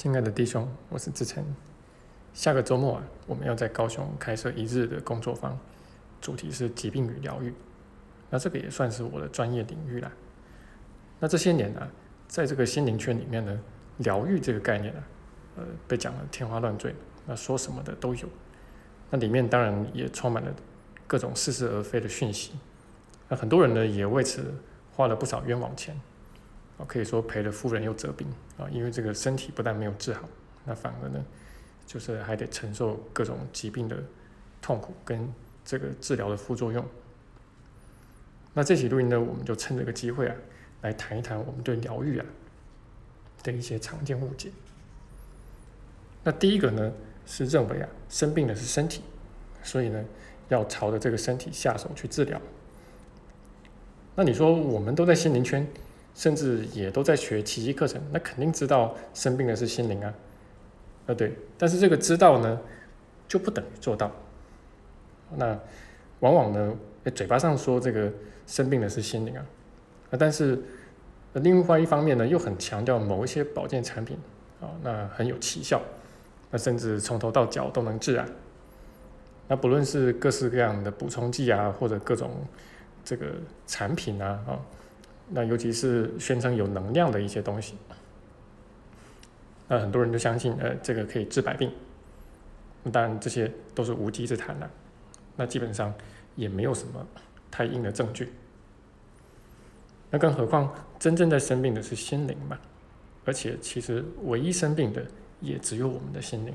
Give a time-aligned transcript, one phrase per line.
[0.00, 1.44] 亲爱的弟兄，我是志成。
[2.32, 5.58] 下个周末啊，我们要在高雄开设一日的工作坊，
[6.22, 7.52] 主题是疾病与疗愈。
[8.30, 10.10] 那这个也算是我的专业领域啦。
[11.18, 11.86] 那这些年啊，
[12.26, 13.60] 在这个心灵圈里面呢，
[13.98, 15.04] 疗愈这个概念啊，
[15.56, 16.94] 呃，被讲得天花乱坠，
[17.26, 18.26] 那说什么的都有。
[19.10, 20.50] 那里面当然也充满了
[21.06, 22.52] 各种似是而非的讯息。
[23.28, 24.54] 那很多人呢，也为此
[24.96, 25.94] 花了不少冤枉钱。
[26.86, 28.26] 可以说赔了夫人又折兵
[28.58, 30.28] 啊，因为这个身体不但没有治好，
[30.64, 31.24] 那反而呢，
[31.86, 33.96] 就是还得承受各种疾病的
[34.62, 35.32] 痛苦跟
[35.64, 36.84] 这个治疗的副作用。
[38.52, 40.36] 那这期录音呢，我们就趁这个机会啊，
[40.82, 42.26] 来谈一谈我们对疗愈啊
[43.42, 44.50] 的一些常见误解。
[46.24, 46.92] 那第一个呢，
[47.26, 49.02] 是认为啊，生病的是身体，
[49.62, 50.04] 所以呢，
[50.48, 52.40] 要朝着这个身体下手去治疗。
[54.16, 55.66] 那你说我们都在心灵圈？
[56.14, 60.12] 甚至也都在学奇迹课程，那肯定知道生病的是心灵啊，
[61.06, 62.60] 啊对，但是这个知道呢，
[63.28, 64.10] 就不等于做到。
[65.36, 65.58] 那
[66.18, 66.76] 往往呢，
[67.14, 68.12] 嘴巴上说这个
[68.46, 69.46] 生病的是心灵啊，
[70.10, 70.60] 啊，但是
[71.34, 74.18] 另外一方面呢，又很强调某一些保健产品
[74.60, 75.80] 啊，那很有奇效，
[76.50, 78.26] 那甚至从头到脚都能治啊。
[79.48, 82.30] 那不论是各式各样的补充剂啊，或者各种
[83.04, 83.26] 这个
[83.66, 84.60] 产品啊，啊。
[85.32, 87.76] 那尤其是宣称有能量的一些东西，
[89.68, 91.72] 那很多人都相信，呃，这个可以治百病。
[92.90, 94.68] 当然，这些都是无稽之谈了。
[95.36, 95.94] 那基本上
[96.34, 97.06] 也没有什么
[97.50, 98.32] 太硬的证据。
[100.10, 102.58] 那更何况，真正在生病的是心灵嘛？
[103.24, 105.06] 而且，其实唯一生病的
[105.40, 106.52] 也只有我们的心灵。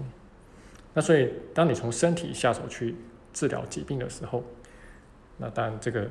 [0.94, 2.96] 那所以，当你从身体下手去
[3.31, 4.44] 治疗疾病的时候，
[5.38, 6.09] 那当然这个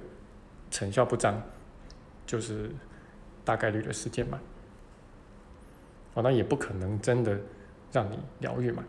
[0.71, 1.43] 成效不彰。
[2.27, 2.71] 就是
[3.45, 4.41] 大概率的事件嘛，
[6.15, 7.39] 啊，那也不可能真的
[7.93, 8.83] 让你疗愈嘛，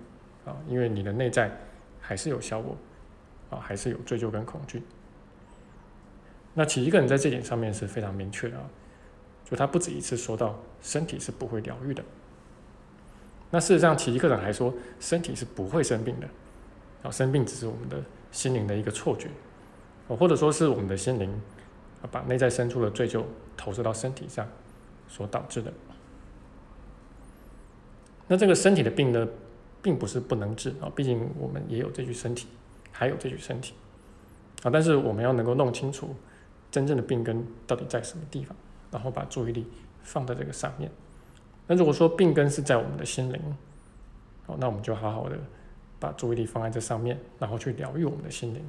[0.45, 1.51] 啊，因为你的内在
[1.99, 2.77] 还是有效果，
[3.49, 4.81] 啊，还是有追究跟恐惧。
[6.53, 8.63] 那其实一个人在这点上面是非常明确的啊，
[9.43, 12.03] 就他不止一次说到身体是不会疗愈的。
[13.51, 16.27] 那事实上，奇一个人还说身体是不会生病的，
[17.03, 19.29] 啊，生病只是我们的心灵的一个错觉，
[20.07, 21.41] 哦，或者说是我们的心灵。
[22.11, 23.23] 把内在深处的罪疚
[23.55, 24.47] 投射到身体上
[25.07, 25.71] 所导致的。
[28.27, 29.27] 那这个身体的病呢，
[29.81, 32.47] 并不是不能治啊，毕竟我们也有这具身体，
[32.91, 33.73] 还有这具身体
[34.63, 34.69] 啊。
[34.71, 36.15] 但是我们要能够弄清楚
[36.71, 38.55] 真正的病根到底在什么地方，
[38.91, 39.67] 然后把注意力
[40.01, 40.89] 放在这个上面。
[41.67, 43.39] 那如果说病根是在我们的心灵，
[44.47, 45.37] 好，那我们就好好的
[45.99, 48.63] 把注意力放在这上面，然后去疗愈我们的心灵。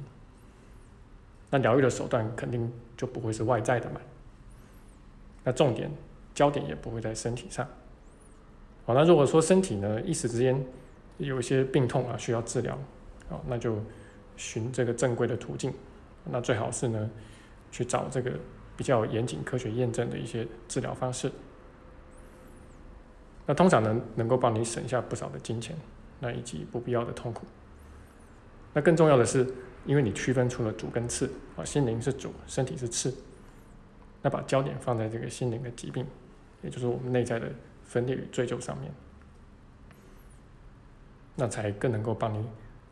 [1.49, 4.01] 那疗愈的手段肯定就不会是外在的嘛，
[5.45, 5.89] 那重点
[6.35, 7.65] 焦点也不会在身体上。
[8.85, 10.61] 好，那如果说身体呢一时之间
[11.17, 12.77] 有一些病痛啊需要治疗，
[13.29, 13.77] 好，那就
[14.35, 15.73] 寻这个正规的途径，
[16.25, 17.09] 那最好是呢
[17.71, 18.31] 去找这个
[18.75, 21.31] 比较严谨科学验证的一些治疗方式。
[23.45, 25.73] 那通常呢能够帮你省下不少的金钱，
[26.19, 27.45] 那以及不必要的痛苦。
[28.73, 29.47] 那更重要的是。
[29.87, 33.11] 因为你区分出了主跟次啊，心灵是主，身体是次，
[34.21, 36.05] 那把焦点放在这个心灵的疾病，
[36.61, 37.49] 也就是我们内在的
[37.85, 38.91] 分裂与追究上面，
[41.35, 42.45] 那才更能够帮你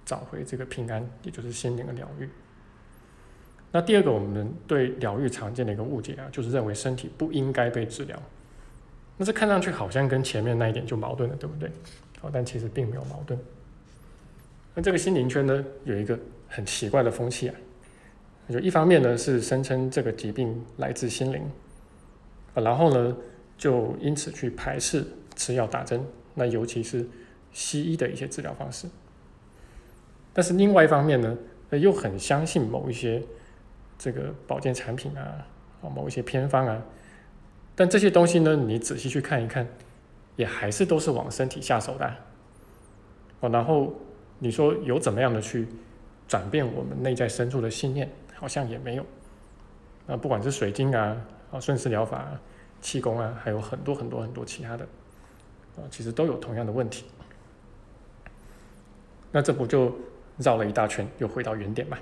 [0.05, 2.29] 找回这个平安，也就是心灵的疗愈。
[3.71, 8.17] 那第二个，我们对疗愈常见的一个误解啊，就是认为身体不应该被治疗。
[9.17, 11.69] 那这看上去好像跟前面那一点就矛盾了，对不对？
[12.21, 13.37] 好，但其实并没有矛盾。
[14.75, 16.19] 那这个心灵圈呢，有一个。
[16.47, 17.55] 很奇怪的风气啊！
[18.49, 21.41] 就一方面呢是声称这个疾病来自心灵，
[22.53, 23.17] 啊然后呢
[23.57, 25.05] 就因此去排斥
[25.35, 26.01] 吃药打针，
[26.35, 27.05] 那尤其是
[27.51, 28.87] 西医的一些治疗方式。
[30.31, 31.35] 但是另外一方面呢，
[31.71, 33.21] 又很相信某一些
[33.97, 35.45] 这个保健产品啊，
[35.81, 36.81] 啊某一些偏方啊。
[37.75, 39.67] 但这些东西呢，你仔细去看一看，
[40.37, 42.15] 也还是都是往身体下手的。
[43.41, 43.93] 哦，然后
[44.39, 45.67] 你说有怎么样的去？
[46.27, 49.05] 转变我们内在深处的信念，好像也没有。
[50.07, 51.15] 啊，不管是水晶啊，
[51.51, 52.41] 啊顺势疗法、啊
[52.81, 54.83] 气功啊，还有很多很多很多其他的，
[55.77, 57.05] 啊，其实都有同样的问题。
[59.31, 59.95] 那这不就
[60.39, 61.95] 绕了一大圈，又回到原点嘛？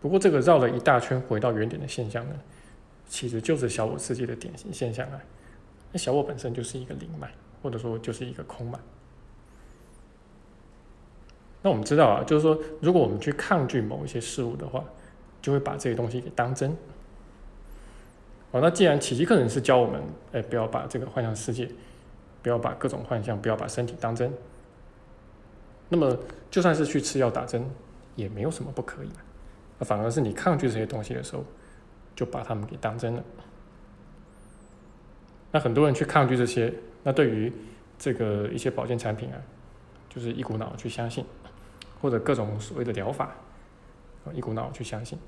[0.00, 2.36] 不过这个绕了一大圈回到原点的现象呢，
[3.08, 5.20] 其实就是小我世界的典型现象啊。
[5.90, 7.26] 那小我本身就是一个零嘛，
[7.60, 8.78] 或者说就是一个空嘛。
[11.64, 14.84] 那我们知道啊，就是说，如果我们去抗拒某一些事物的话，
[15.40, 16.70] 就会把这些东西给当真。
[18.50, 20.02] 哦，那既然奇迹课程是教我们，
[20.32, 21.66] 哎，不要把这个幻想世界
[22.42, 24.30] 不要把各种幻象，不要把身体当真。
[25.88, 26.14] 那么
[26.50, 27.64] 就算是去吃药打针，
[28.14, 29.08] 也没有什么不可以
[29.78, 31.42] 的，反而是你抗拒这些东西的时候，
[32.14, 33.24] 就把他们给当真了。
[35.50, 36.70] 那很多人去抗拒这些，
[37.02, 37.50] 那对于
[37.98, 39.40] 这个一些保健产品啊，
[40.10, 41.24] 就是一股脑去相信，
[42.00, 43.34] 或者各种所谓的疗法，
[44.32, 45.18] 一股脑去相信。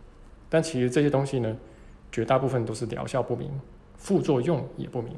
[0.48, 1.56] 但其实这些东西呢，
[2.12, 3.50] 绝大部分都是疗效不明，
[3.96, 5.14] 副作用也不明。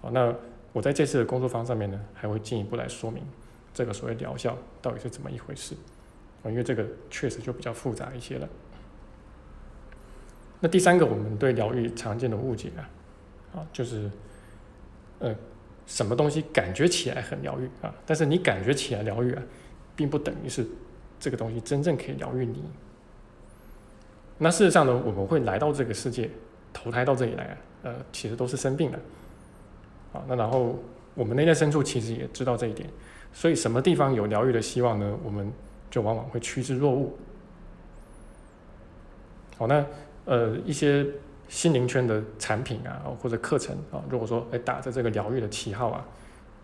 [0.00, 0.34] 好，那
[0.72, 3.22] 我在这次的工作坊上面呢，还会进一步来说明
[3.74, 5.74] 这个所谓疗效到底是怎么一回事。
[6.42, 8.48] 啊，因为这个确实就比较复杂一些了。
[10.60, 12.90] 那第三个，我们对疗愈常见的误解啊，
[13.56, 14.10] 啊，就是，
[15.18, 15.34] 呃，
[15.86, 19.42] 什么东西感觉起来很疗愈啊，但是你感觉起来疗愈啊，
[19.96, 20.66] 并不等于是
[21.18, 22.62] 这个东西真正可以疗愈你。
[24.38, 26.28] 那事实上呢，我们会来到这个世界，
[26.72, 28.98] 投胎到这里来啊，呃，其实都是生病的。
[30.12, 30.78] 啊，那然后
[31.14, 32.88] 我们内在深处其实也知道这一点，
[33.32, 35.18] 所以什么地方有疗愈的希望呢？
[35.24, 35.50] 我们
[35.90, 37.12] 就往往会趋之若鹜。
[39.56, 39.86] 好，那
[40.24, 41.06] 呃一些
[41.48, 46.04] 心灵圈的产品啊，或者课程啊，如果说哎打着这个疗愈的旗号啊，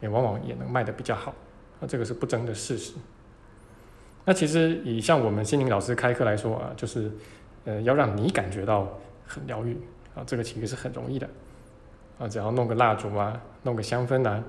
[0.01, 1.35] 也往往也能卖的比较好，
[1.81, 2.95] 那这个是不争的事实。
[4.25, 7.11] 那其实以像我们心灵老师开课来说啊，就是
[7.65, 9.77] 呃要让你感觉到很疗愈
[10.15, 11.29] 啊，这个其实是很容易的。
[12.19, 14.43] 啊，只要弄个蜡烛啊，弄个香氛啊，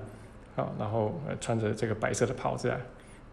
[0.56, 2.76] 啊，然后穿着这个白色的袍子啊，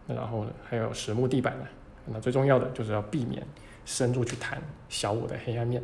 [0.06, 1.66] 然后还有实木地板啊，
[2.06, 3.44] 那最重要的就是要避免
[3.84, 5.82] 深入去谈小我的黑暗面。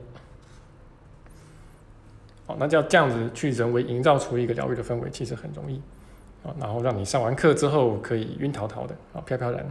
[2.46, 5.81] 好，那就要这样子去人为营造出一个疗愈的氛围，其实很容易
[6.43, 9.64] 啊，然后让你上完课之后可以晕陶陶的啊，飘飘然，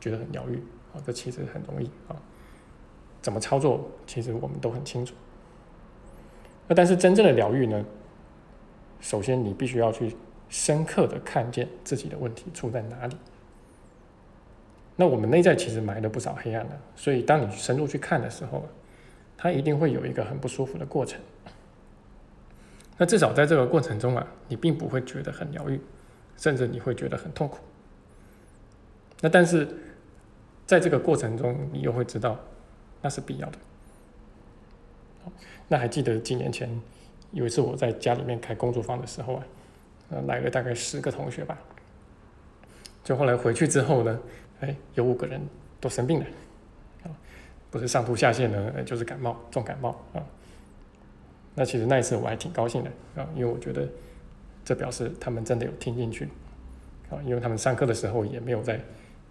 [0.00, 0.56] 觉得很疗愈
[0.94, 2.16] 啊，这其实很容易啊。
[3.20, 5.14] 怎么操作，其实我们都很清楚。
[6.66, 7.84] 那但是真正的疗愈呢？
[9.00, 10.16] 首先，你必须要去
[10.48, 13.16] 深刻的看见自己的问题出在哪里。
[14.96, 18.64] 那我们内在其实埋了不少黑暗的，所以当你深入去看的时候，
[19.36, 21.20] 它一定会有一个很不舒服的过程。
[22.96, 25.80] 那至少在这个过程中啊，你并不会觉得很疗愈，
[26.36, 27.58] 甚至你会觉得很痛苦。
[29.20, 29.66] 那但是
[30.66, 32.38] 在这个过程中，你又会知道
[33.02, 33.58] 那是必要的。
[35.66, 36.70] 那还记得几年前？
[37.32, 39.44] 有一次我在家里面开工作坊的时候啊，
[40.10, 41.58] 呃，来了大概十个同学吧。
[43.02, 44.20] 就后来回去之后呢，
[44.60, 45.40] 哎，有五个人
[45.80, 46.26] 都生病了，
[47.02, 47.10] 啊，
[47.72, 50.22] 不是上吐下泻呢，就是感冒，重感冒啊。
[51.54, 53.88] 那其实那一次我还挺高兴的啊，因为我觉得
[54.64, 56.28] 这表示他们真的有听进去
[57.10, 58.80] 啊，因为他们上课的时候也没有在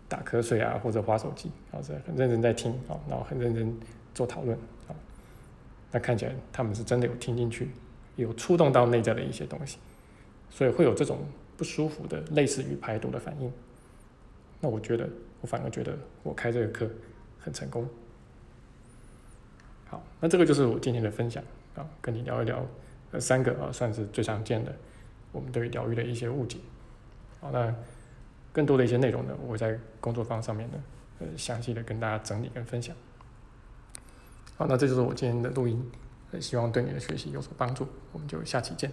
[0.08, 3.78] 打瞌睡啊或者划手机，啊，是很认真在听啊，然后很认真
[4.14, 4.96] 做讨论啊。
[5.92, 7.70] 那看起来他们是真的有听进去。
[8.16, 9.80] 有触动到内在的一些东西，
[10.52, 11.18] 所以会有这种
[11.58, 13.52] 不舒服的，类似于排毒的反应。
[14.60, 15.10] 那我觉得，
[15.42, 16.88] 我反而觉得我开这个课
[17.40, 17.90] 很成功。
[19.88, 21.44] 好，那这个就是我今天的分享
[21.76, 22.66] 啊，跟你聊一聊
[23.12, 24.74] 呃三个啊，算是最常见的
[25.32, 26.58] 我们对于疗愈的一些误解。
[27.40, 27.74] 好，那
[28.52, 30.84] 更多的一些内容呢，我会在工作坊上面呢，
[31.20, 32.96] 呃，详细的跟大家整理跟分享。
[34.56, 35.92] 好，那这就是我今天的录音。
[36.42, 38.92] 希望对你的学习有所帮助，我们就下期见。